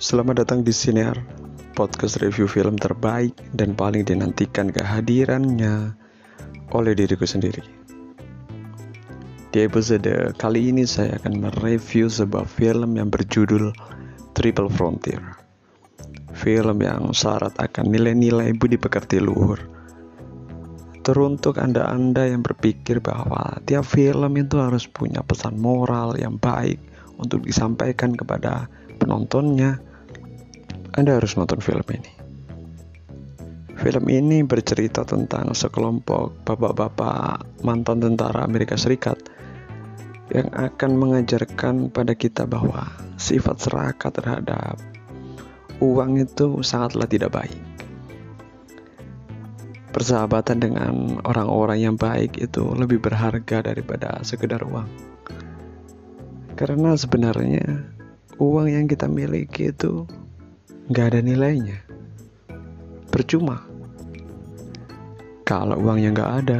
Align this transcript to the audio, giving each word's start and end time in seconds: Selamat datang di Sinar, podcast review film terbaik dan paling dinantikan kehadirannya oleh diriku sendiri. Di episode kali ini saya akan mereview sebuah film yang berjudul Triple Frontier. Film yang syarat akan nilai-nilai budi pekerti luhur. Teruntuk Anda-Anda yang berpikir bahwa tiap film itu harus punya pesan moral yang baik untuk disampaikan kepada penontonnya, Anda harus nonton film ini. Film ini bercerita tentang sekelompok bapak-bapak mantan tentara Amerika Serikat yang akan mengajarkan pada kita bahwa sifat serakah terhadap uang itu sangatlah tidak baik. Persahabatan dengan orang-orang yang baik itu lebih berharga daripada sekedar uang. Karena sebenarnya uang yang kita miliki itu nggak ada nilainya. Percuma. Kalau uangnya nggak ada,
Selamat 0.00 0.40
datang 0.40 0.64
di 0.64 0.72
Sinar, 0.72 1.12
podcast 1.76 2.24
review 2.24 2.48
film 2.48 2.80
terbaik 2.80 3.36
dan 3.52 3.76
paling 3.76 4.00
dinantikan 4.00 4.72
kehadirannya 4.72 5.92
oleh 6.72 6.96
diriku 6.96 7.28
sendiri. 7.28 7.60
Di 9.52 9.60
episode 9.60 10.32
kali 10.40 10.72
ini 10.72 10.88
saya 10.88 11.20
akan 11.20 11.44
mereview 11.44 12.08
sebuah 12.08 12.48
film 12.48 12.96
yang 12.96 13.12
berjudul 13.12 13.76
Triple 14.32 14.72
Frontier. 14.72 15.20
Film 16.32 16.80
yang 16.80 17.12
syarat 17.12 17.60
akan 17.60 17.92
nilai-nilai 17.92 18.56
budi 18.56 18.80
pekerti 18.80 19.20
luhur. 19.20 19.60
Teruntuk 21.04 21.60
Anda-Anda 21.60 22.24
yang 22.24 22.40
berpikir 22.40 23.04
bahwa 23.04 23.60
tiap 23.68 23.84
film 23.84 24.32
itu 24.40 24.64
harus 24.64 24.88
punya 24.88 25.20
pesan 25.20 25.60
moral 25.60 26.16
yang 26.16 26.40
baik 26.40 26.80
untuk 27.20 27.44
disampaikan 27.44 28.16
kepada 28.16 28.64
penontonnya, 28.96 29.89
Anda 30.90 31.22
harus 31.22 31.38
nonton 31.38 31.62
film 31.62 31.86
ini. 31.94 32.12
Film 33.78 34.04
ini 34.10 34.42
bercerita 34.42 35.06
tentang 35.06 35.54
sekelompok 35.54 36.42
bapak-bapak 36.42 37.64
mantan 37.64 38.02
tentara 38.02 38.42
Amerika 38.44 38.74
Serikat 38.74 39.16
yang 40.34 40.50
akan 40.50 40.90
mengajarkan 40.98 41.88
pada 41.88 42.12
kita 42.18 42.44
bahwa 42.44 42.90
sifat 43.16 43.56
serakah 43.62 44.10
terhadap 44.10 44.76
uang 45.78 46.20
itu 46.20 46.60
sangatlah 46.66 47.06
tidak 47.06 47.32
baik. 47.38 47.62
Persahabatan 49.90 50.58
dengan 50.58 51.18
orang-orang 51.22 51.78
yang 51.82 51.96
baik 51.98 52.38
itu 52.38 52.62
lebih 52.74 53.02
berharga 53.02 53.62
daripada 53.62 54.22
sekedar 54.22 54.62
uang. 54.66 54.86
Karena 56.54 56.94
sebenarnya 56.94 57.90
uang 58.38 58.68
yang 58.70 58.86
kita 58.86 59.08
miliki 59.08 59.72
itu 59.72 60.04
nggak 60.90 61.06
ada 61.14 61.20
nilainya. 61.22 61.78
Percuma. 63.14 63.62
Kalau 65.46 65.78
uangnya 65.78 66.10
nggak 66.10 66.32
ada, 66.42 66.58